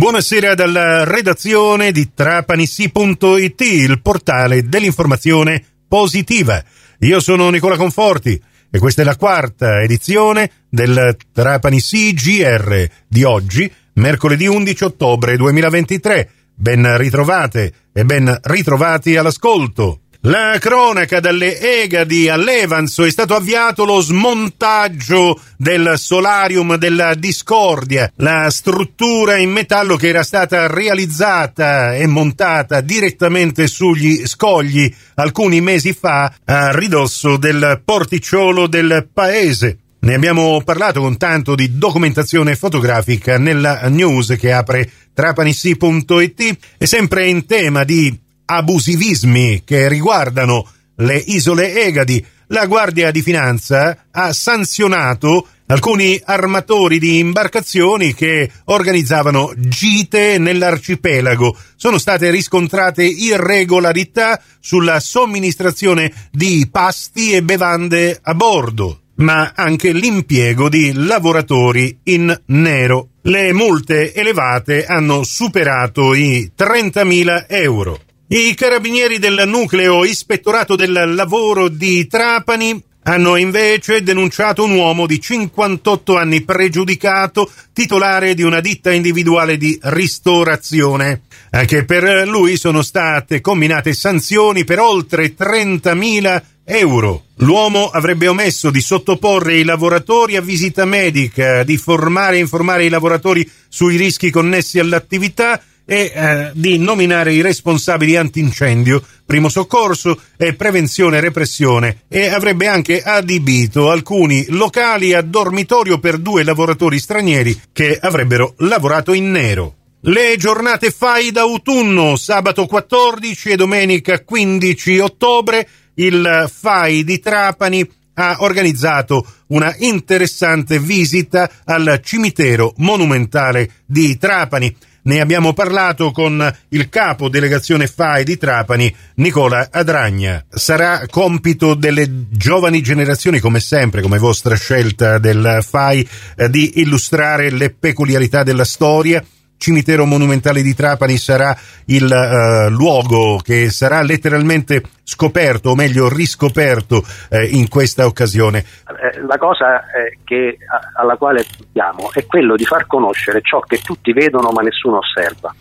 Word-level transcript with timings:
Buonasera 0.00 0.54
dalla 0.54 1.04
redazione 1.04 1.92
di 1.92 2.14
Trapanissi.it, 2.14 3.60
il 3.60 4.00
portale 4.00 4.62
dell'informazione 4.62 5.62
positiva. 5.86 6.64
Io 7.00 7.20
sono 7.20 7.50
Nicola 7.50 7.76
Conforti 7.76 8.40
e 8.70 8.78
questa 8.78 9.02
è 9.02 9.04
la 9.04 9.16
quarta 9.16 9.82
edizione 9.82 10.50
del 10.70 11.18
Trapanissi 11.30 12.14
GR 12.14 12.88
di 13.06 13.24
oggi, 13.24 13.70
mercoledì 13.96 14.46
11 14.46 14.84
ottobre 14.84 15.36
2023. 15.36 16.30
Ben 16.54 16.96
ritrovate 16.96 17.70
e 17.92 18.02
ben 18.06 18.38
ritrovati 18.44 19.16
all'ascolto. 19.16 20.04
La 20.24 20.58
cronaca 20.60 21.18
dalle 21.18 21.58
Egadi 21.58 22.28
all'Evanso 22.28 23.04
è 23.04 23.10
stato 23.10 23.34
avviato 23.34 23.86
lo 23.86 24.00
smontaggio 24.00 25.40
del 25.56 25.94
solarium 25.96 26.76
della 26.76 27.14
discordia, 27.14 28.12
la 28.16 28.50
struttura 28.50 29.38
in 29.38 29.48
metallo 29.48 29.96
che 29.96 30.08
era 30.08 30.22
stata 30.22 30.66
realizzata 30.66 31.96
e 31.96 32.06
montata 32.06 32.82
direttamente 32.82 33.66
sugli 33.66 34.26
scogli 34.26 34.94
alcuni 35.14 35.62
mesi 35.62 35.94
fa 35.94 36.30
a 36.44 36.70
ridosso 36.70 37.38
del 37.38 37.80
porticciolo 37.82 38.66
del 38.66 39.08
paese. 39.10 39.78
Ne 40.00 40.14
abbiamo 40.14 40.60
parlato 40.62 41.00
con 41.00 41.16
tanto 41.16 41.54
di 41.54 41.78
documentazione 41.78 42.56
fotografica 42.56 43.38
nella 43.38 43.88
news 43.88 44.36
che 44.38 44.52
apre 44.52 44.86
trapanissi.it 45.14 46.58
e 46.76 46.86
sempre 46.86 47.26
in 47.26 47.46
tema 47.46 47.84
di 47.84 48.28
abusivismi 48.50 49.62
che 49.64 49.88
riguardano 49.88 50.66
le 50.96 51.16
isole 51.16 51.84
Egadi, 51.84 52.24
la 52.48 52.66
Guardia 52.66 53.12
di 53.12 53.22
Finanza 53.22 54.06
ha 54.10 54.32
sanzionato 54.32 55.46
alcuni 55.66 56.20
armatori 56.24 56.98
di 56.98 57.18
imbarcazioni 57.18 58.12
che 58.12 58.50
organizzavano 58.64 59.52
gite 59.56 60.38
nell'arcipelago. 60.38 61.56
Sono 61.76 61.98
state 61.98 62.28
riscontrate 62.30 63.04
irregolarità 63.04 64.42
sulla 64.58 64.98
somministrazione 64.98 66.12
di 66.32 66.68
pasti 66.68 67.32
e 67.32 67.44
bevande 67.44 68.18
a 68.20 68.34
bordo, 68.34 69.02
ma 69.16 69.52
anche 69.54 69.92
l'impiego 69.92 70.68
di 70.68 70.92
lavoratori 70.92 72.00
in 72.04 72.36
nero. 72.46 73.10
Le 73.22 73.52
multe 73.52 74.12
elevate 74.12 74.86
hanno 74.86 75.22
superato 75.22 76.14
i 76.14 76.50
30.000 76.58 77.44
euro. 77.46 78.00
I 78.32 78.54
carabinieri 78.54 79.18
del 79.18 79.42
nucleo 79.48 80.04
ispettorato 80.04 80.76
del 80.76 81.14
lavoro 81.16 81.66
di 81.66 82.06
Trapani 82.06 82.80
hanno 83.02 83.34
invece 83.34 84.04
denunciato 84.04 84.62
un 84.62 84.70
uomo 84.70 85.06
di 85.06 85.20
58 85.20 86.16
anni 86.16 86.42
pregiudicato, 86.42 87.50
titolare 87.72 88.34
di 88.34 88.44
una 88.44 88.60
ditta 88.60 88.92
individuale 88.92 89.56
di 89.56 89.76
ristorazione. 89.82 91.22
Anche 91.50 91.84
per 91.84 92.28
lui 92.28 92.56
sono 92.56 92.82
state 92.82 93.40
combinate 93.40 93.94
sanzioni 93.94 94.62
per 94.62 94.78
oltre 94.78 95.34
30.000 95.34 96.42
euro. 96.66 97.24
L'uomo 97.38 97.88
avrebbe 97.88 98.28
omesso 98.28 98.70
di 98.70 98.80
sottoporre 98.80 99.58
i 99.58 99.64
lavoratori 99.64 100.36
a 100.36 100.40
visita 100.40 100.84
medica, 100.84 101.64
di 101.64 101.76
formare 101.76 102.36
e 102.36 102.40
informare 102.40 102.84
i 102.84 102.90
lavoratori 102.90 103.50
sui 103.68 103.96
rischi 103.96 104.30
connessi 104.30 104.78
all'attività 104.78 105.60
e 105.84 106.12
eh, 106.14 106.50
di 106.54 106.78
nominare 106.78 107.32
i 107.32 107.40
responsabili 107.40 108.16
antincendio, 108.16 109.02
primo 109.24 109.48
soccorso 109.48 110.20
e 110.36 110.54
prevenzione 110.54 111.18
e 111.18 111.20
repressione 111.20 112.02
e 112.08 112.28
avrebbe 112.28 112.66
anche 112.66 113.02
adibito 113.02 113.90
alcuni 113.90 114.46
locali 114.48 115.14
a 115.14 115.22
dormitorio 115.22 115.98
per 115.98 116.18
due 116.18 116.44
lavoratori 116.44 116.98
stranieri 116.98 117.60
che 117.72 117.98
avrebbero 118.00 118.54
lavorato 118.58 119.12
in 119.12 119.30
nero. 119.30 119.74
Le 120.02 120.36
giornate 120.38 120.90
FAI 120.90 121.30
d'autunno, 121.30 122.16
sabato 122.16 122.64
14 122.66 123.50
e 123.50 123.56
domenica 123.56 124.24
15 124.24 124.98
ottobre, 124.98 125.68
il 125.94 126.50
FAI 126.50 127.04
di 127.04 127.18
Trapani 127.18 127.86
ha 128.14 128.36
organizzato 128.40 129.26
una 129.48 129.74
interessante 129.78 130.78
visita 130.78 131.50
al 131.64 132.00
cimitero 132.02 132.72
monumentale 132.78 133.70
di 133.84 134.16
Trapani 134.16 134.74
ne 135.02 135.20
abbiamo 135.20 135.52
parlato 135.52 136.10
con 136.10 136.56
il 136.68 136.88
capo 136.88 137.28
delegazione 137.28 137.86
FAI 137.86 138.24
di 138.24 138.36
Trapani, 138.36 138.94
Nicola 139.16 139.68
Adragna. 139.70 140.44
Sarà 140.48 141.06
compito 141.08 141.74
delle 141.74 142.28
giovani 142.30 142.82
generazioni, 142.82 143.40
come 143.40 143.60
sempre, 143.60 144.02
come 144.02 144.18
vostra 144.18 144.56
scelta 144.56 145.18
del 145.18 145.58
FAI, 145.66 146.08
eh, 146.36 146.50
di 146.50 146.80
illustrare 146.80 147.50
le 147.50 147.70
peculiarità 147.70 148.42
della 148.42 148.64
storia 148.64 149.24
cimitero 149.60 150.06
monumentale 150.06 150.62
di 150.62 150.74
Trapani 150.74 151.18
sarà 151.18 151.56
il 151.86 152.04
uh, 152.04 152.70
luogo 152.70 153.38
che 153.44 153.68
sarà 153.68 154.00
letteralmente 154.00 154.82
scoperto, 155.04 155.70
o 155.70 155.74
meglio 155.74 156.08
riscoperto 156.08 157.04
eh, 157.28 157.44
in 157.44 157.68
questa 157.68 158.06
occasione. 158.06 158.64
Eh, 159.00 159.22
la 159.22 159.38
cosa 159.38 159.86
eh, 159.92 160.18
che, 160.24 160.58
alla 160.96 161.16
quale 161.16 161.44
puntiamo 161.56 162.10
è 162.12 162.26
quello 162.26 162.54
di 162.54 162.66
far 162.66 162.86
conoscere 162.86 163.40
ciò 163.40 163.60
che 163.60 163.78
tutti 163.78 164.12
vedono 164.12 164.50
ma 164.50 164.60
nessuno 164.60 164.98
osserva. 164.98 165.54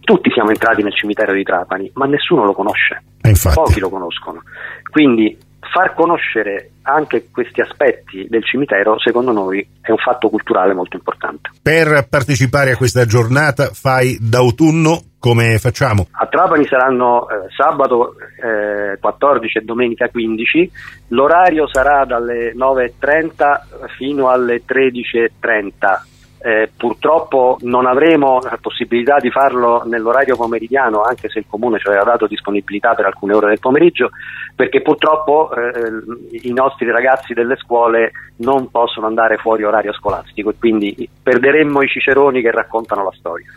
Tutti 0.00 0.30
siamo 0.30 0.50
entrati 0.50 0.82
nel 0.82 0.94
cimitero 0.94 1.32
di 1.32 1.42
Trapani, 1.42 1.90
ma 1.94 2.06
nessuno 2.06 2.44
lo 2.44 2.52
conosce. 2.52 3.02
Pochi 3.54 3.80
lo 3.80 3.90
conoscono. 3.90 4.42
Quindi 4.90 5.36
far 5.74 5.92
conoscere 5.94 6.70
anche 6.82 7.30
questi 7.32 7.60
aspetti 7.60 8.28
del 8.28 8.44
cimitero, 8.44 8.96
secondo 9.00 9.32
noi, 9.32 9.66
è 9.80 9.90
un 9.90 9.96
fatto 9.96 10.28
culturale 10.28 10.72
molto 10.72 10.94
importante. 10.94 11.50
Per 11.60 12.06
partecipare 12.08 12.70
a 12.70 12.76
questa 12.76 13.04
giornata 13.06 13.70
fai 13.72 14.16
d'autunno 14.20 15.02
come 15.18 15.58
facciamo? 15.58 16.06
A 16.12 16.26
Trapani 16.26 16.64
saranno 16.66 17.26
eh, 17.28 17.48
sabato 17.56 18.14
eh, 18.40 18.98
14 19.00 19.58
e 19.58 19.60
domenica 19.62 20.08
15, 20.10 20.70
l'orario 21.08 21.66
sarà 21.66 22.04
dalle 22.04 22.54
9.30 22.54 23.88
fino 23.96 24.28
alle 24.28 24.62
13.30 24.64 26.13
eh, 26.44 26.70
purtroppo 26.76 27.56
non 27.62 27.86
avremo 27.86 28.38
la 28.42 28.58
possibilità 28.60 29.16
di 29.18 29.30
farlo 29.30 29.82
nell'orario 29.86 30.36
pomeridiano, 30.36 31.00
anche 31.00 31.30
se 31.30 31.38
il 31.38 31.46
comune 31.48 31.78
ci 31.78 31.88
aveva 31.88 32.04
dato 32.04 32.26
disponibilità 32.26 32.92
per 32.92 33.06
alcune 33.06 33.32
ore 33.32 33.48
del 33.48 33.60
pomeriggio, 33.60 34.10
perché 34.54 34.82
purtroppo 34.82 35.50
eh, 35.54 36.42
i 36.42 36.52
nostri 36.52 36.90
ragazzi 36.90 37.32
delle 37.32 37.56
scuole 37.56 38.10
non 38.40 38.70
possono 38.70 39.06
andare 39.06 39.38
fuori 39.38 39.64
orario 39.64 39.94
scolastico 39.94 40.50
e 40.50 40.56
quindi 40.58 41.08
perderemmo 41.22 41.80
i 41.80 41.88
ciceroni 41.88 42.42
che 42.42 42.50
raccontano 42.50 43.04
la 43.04 43.12
storia. 43.16 43.50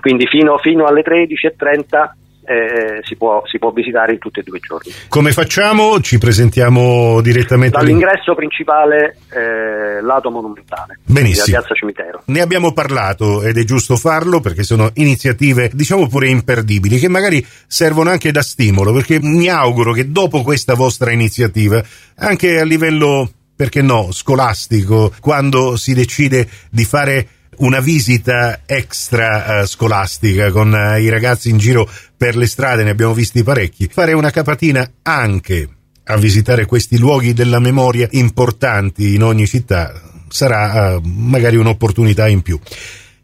Quindi 0.00 0.26
fino, 0.26 0.56
fino 0.56 0.86
alle 0.86 1.02
13.30 1.02 2.10
eh, 2.44 3.00
si, 3.02 3.16
può, 3.16 3.42
si, 3.46 3.58
può, 3.58 3.70
visitare 3.70 4.12
in 4.12 4.18
tutti 4.18 4.40
e 4.40 4.42
due 4.42 4.58
i 4.58 4.60
giorni. 4.60 4.92
Come 5.08 5.32
facciamo? 5.32 6.00
Ci 6.00 6.18
presentiamo 6.18 7.20
direttamente 7.20 7.76
dall'ingresso 7.76 8.34
principale 8.34 9.16
eh, 9.30 10.00
lato 10.02 10.30
monumentale 10.30 10.98
Benissimo. 11.04 11.58
piazza 11.58 11.74
cimitero. 11.74 12.22
Ne 12.26 12.40
abbiamo 12.40 12.72
parlato 12.72 13.42
ed 13.42 13.56
è 13.56 13.64
giusto 13.64 13.96
farlo 13.96 14.40
perché 14.40 14.62
sono 14.62 14.90
iniziative 14.94 15.70
diciamo 15.72 16.06
pure 16.08 16.28
imperdibili 16.28 16.98
che 16.98 17.08
magari 17.08 17.44
servono 17.66 18.10
anche 18.10 18.30
da 18.30 18.42
stimolo 18.42 18.92
perché 18.92 19.18
mi 19.20 19.48
auguro 19.48 19.92
che 19.92 20.10
dopo 20.10 20.42
questa 20.42 20.74
vostra 20.74 21.12
iniziativa 21.12 21.82
anche 22.16 22.58
a 22.58 22.64
livello 22.64 23.30
perché 23.56 23.82
no, 23.82 24.10
scolastico, 24.10 25.12
quando 25.20 25.76
si 25.76 25.94
decide 25.94 26.48
di 26.70 26.84
fare 26.84 27.28
una 27.58 27.80
visita 27.80 28.62
extra 28.66 29.62
uh, 29.62 29.66
scolastica 29.66 30.50
con 30.50 30.72
uh, 30.72 30.98
i 30.98 31.08
ragazzi 31.08 31.50
in 31.50 31.58
giro 31.58 31.88
per 32.16 32.36
le 32.36 32.46
strade, 32.46 32.84
ne 32.84 32.90
abbiamo 32.90 33.14
visti 33.14 33.42
parecchi, 33.42 33.88
fare 33.90 34.12
una 34.12 34.30
capatina 34.30 34.88
anche 35.02 35.68
a 36.04 36.16
visitare 36.16 36.66
questi 36.66 36.98
luoghi 36.98 37.32
della 37.32 37.58
memoria 37.58 38.06
importanti 38.10 39.14
in 39.14 39.22
ogni 39.22 39.46
città 39.46 39.92
sarà 40.28 40.96
uh, 40.96 41.00
magari 41.04 41.56
un'opportunità 41.56 42.28
in 42.28 42.42
più. 42.42 42.58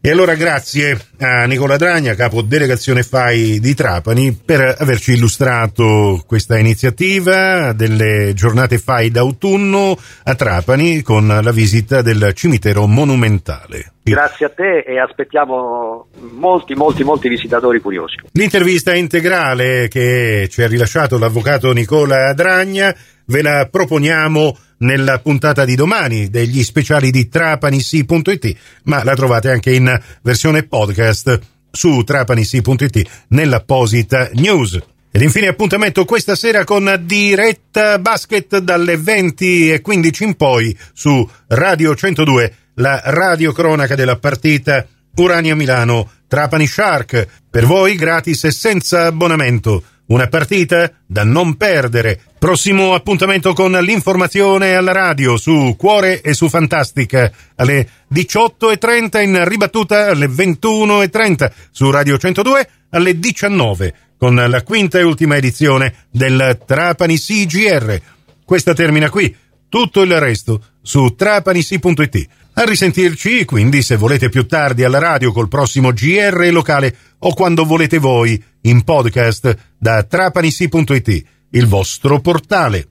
E 0.03 0.09
allora 0.09 0.33
grazie 0.33 0.99
a 1.19 1.45
Nicola 1.45 1.77
Dragna, 1.77 2.15
capo 2.15 2.41
delegazione 2.41 3.03
FAI 3.03 3.59
di 3.59 3.75
Trapani, 3.75 4.33
per 4.33 4.75
averci 4.79 5.13
illustrato 5.13 6.23
questa 6.25 6.57
iniziativa 6.57 7.71
delle 7.73 8.33
giornate 8.33 8.79
FAI 8.79 9.11
d'autunno 9.11 9.95
a 10.23 10.33
Trapani 10.33 11.03
con 11.03 11.27
la 11.27 11.51
visita 11.51 12.01
del 12.01 12.31
cimitero 12.33 12.87
monumentale. 12.87 13.91
Grazie 14.01 14.47
a 14.47 14.49
te 14.49 14.79
e 14.79 14.99
aspettiamo 14.99 16.07
molti, 16.31 16.73
molti, 16.73 17.03
molti 17.03 17.29
visitatori 17.29 17.79
curiosi. 17.79 18.15
L'intervista 18.31 18.95
integrale 18.95 19.87
che 19.87 20.47
ci 20.49 20.63
ha 20.63 20.67
rilasciato 20.67 21.19
l'avvocato 21.19 21.71
Nicola 21.73 22.33
Dragna 22.33 22.91
ve 23.25 23.41
la 23.43 23.67
proponiamo 23.69 24.57
nella 24.81 25.19
puntata 25.19 25.65
di 25.65 25.75
domani 25.75 26.29
degli 26.29 26.63
speciali 26.63 27.11
di 27.11 27.27
trapanissi.it, 27.27 28.55
ma 28.83 29.03
la 29.03 29.15
trovate 29.15 29.49
anche 29.49 29.73
in 29.73 29.99
versione 30.21 30.63
podcast 30.63 31.39
su 31.71 32.03
trapanissi.it 32.03 33.25
nell'apposita 33.29 34.29
news. 34.33 34.79
Ed 35.13 35.21
infine 35.21 35.47
appuntamento 35.47 36.05
questa 36.05 36.35
sera 36.35 36.63
con 36.63 37.01
diretta 37.05 37.99
basket 37.99 38.59
dalle 38.59 38.95
20 38.95 39.73
e 39.73 39.81
15 39.81 40.23
in 40.23 40.35
poi 40.35 40.77
su 40.93 41.29
Radio 41.47 41.95
102, 41.95 42.55
la 42.75 43.01
radiocronaca 43.03 43.95
della 43.95 44.15
partita 44.17 44.85
Urania 45.17 45.55
Milano, 45.55 46.09
Trapani 46.27 46.65
Shark, 46.65 47.27
per 47.49 47.65
voi 47.65 47.95
gratis 47.95 48.45
e 48.45 48.51
senza 48.51 49.07
abbonamento. 49.07 49.83
Una 50.11 50.27
partita 50.27 50.91
da 51.05 51.23
non 51.23 51.55
perdere. 51.55 52.19
Prossimo 52.37 52.93
appuntamento 52.93 53.53
con 53.53 53.71
l'informazione 53.71 54.75
alla 54.75 54.91
radio 54.91 55.37
su 55.37 55.75
Cuore 55.77 56.19
e 56.19 56.33
su 56.33 56.49
Fantastica 56.49 57.31
alle 57.55 57.87
18.30 58.13 59.21
in 59.23 59.47
ribattuta 59.47 60.07
alle 60.07 60.25
21.30 60.25 61.51
su 61.71 61.89
Radio 61.89 62.17
102 62.17 62.69
alle 62.89 63.19
19 63.19 63.93
con 64.17 64.35
la 64.35 64.61
quinta 64.63 64.99
e 64.99 65.03
ultima 65.03 65.37
edizione 65.37 66.07
del 66.11 66.59
Trapani 66.65 67.17
CGR. 67.17 68.01
Questa 68.43 68.73
termina 68.73 69.09
qui. 69.09 69.33
Tutto 69.69 70.01
il 70.01 70.19
resto 70.19 70.61
su 70.81 71.15
trapanisi.it. 71.15 72.27
A 72.53 72.63
risentirci, 72.63 73.45
quindi, 73.45 73.81
se 73.81 73.95
volete 73.95 74.29
più 74.29 74.45
tardi 74.45 74.83
alla 74.83 74.99
radio 74.99 75.31
col 75.31 75.47
prossimo 75.47 75.93
GR 75.93 76.49
locale 76.51 76.95
o 77.19 77.33
quando 77.33 77.65
volete 77.65 77.97
voi 77.97 78.41
in 78.61 78.83
podcast 78.83 79.57
da 79.77 80.03
trapanisi.it, 80.03 81.23
il 81.51 81.67
vostro 81.67 82.19
portale. 82.19 82.87